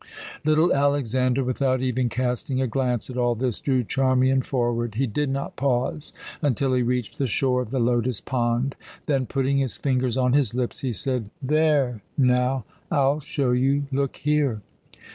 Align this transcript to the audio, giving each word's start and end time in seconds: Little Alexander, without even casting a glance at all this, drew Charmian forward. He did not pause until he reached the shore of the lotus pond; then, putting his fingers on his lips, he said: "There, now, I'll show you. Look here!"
Little 0.43 0.73
Alexander, 0.73 1.43
without 1.43 1.79
even 1.79 2.09
casting 2.09 2.59
a 2.59 2.65
glance 2.65 3.11
at 3.11 3.17
all 3.17 3.35
this, 3.35 3.59
drew 3.59 3.83
Charmian 3.83 4.41
forward. 4.41 4.95
He 4.95 5.05
did 5.05 5.29
not 5.29 5.55
pause 5.55 6.11
until 6.41 6.73
he 6.73 6.81
reached 6.81 7.19
the 7.19 7.27
shore 7.27 7.61
of 7.61 7.69
the 7.69 7.77
lotus 7.77 8.19
pond; 8.19 8.75
then, 9.05 9.27
putting 9.27 9.57
his 9.59 9.77
fingers 9.77 10.17
on 10.17 10.33
his 10.33 10.55
lips, 10.55 10.79
he 10.81 10.91
said: 10.91 11.29
"There, 11.39 12.01
now, 12.17 12.65
I'll 12.89 13.19
show 13.19 13.51
you. 13.51 13.83
Look 13.91 14.15
here!" 14.17 14.61